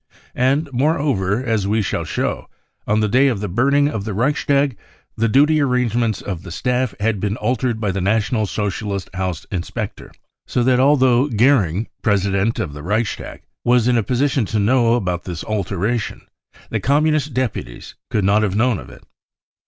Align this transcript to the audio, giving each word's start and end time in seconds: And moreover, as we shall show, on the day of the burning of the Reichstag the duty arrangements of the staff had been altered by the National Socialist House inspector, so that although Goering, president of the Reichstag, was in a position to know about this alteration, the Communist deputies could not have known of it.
And 0.33 0.67
moreover, 0.73 1.43
as 1.45 1.67
we 1.67 1.83
shall 1.83 2.05
show, 2.05 2.49
on 2.87 3.01
the 3.01 3.07
day 3.07 3.27
of 3.27 3.39
the 3.39 3.47
burning 3.47 3.87
of 3.87 4.03
the 4.03 4.15
Reichstag 4.15 4.75
the 5.15 5.27
duty 5.29 5.61
arrangements 5.61 6.23
of 6.23 6.41
the 6.41 6.49
staff 6.49 6.95
had 6.99 7.19
been 7.19 7.37
altered 7.37 7.79
by 7.79 7.91
the 7.91 8.01
National 8.01 8.47
Socialist 8.47 9.11
House 9.13 9.45
inspector, 9.51 10.11
so 10.47 10.63
that 10.63 10.79
although 10.79 11.27
Goering, 11.27 11.87
president 12.01 12.57
of 12.57 12.73
the 12.73 12.81
Reichstag, 12.81 13.43
was 13.63 13.87
in 13.87 13.95
a 13.95 14.01
position 14.01 14.43
to 14.45 14.57
know 14.57 14.95
about 14.95 15.25
this 15.25 15.43
alteration, 15.43 16.21
the 16.71 16.79
Communist 16.79 17.35
deputies 17.35 17.93
could 18.09 18.23
not 18.25 18.41
have 18.41 18.55
known 18.55 18.79
of 18.79 18.89
it. 18.89 19.03